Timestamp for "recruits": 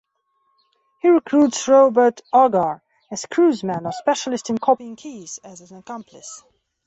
1.09-1.67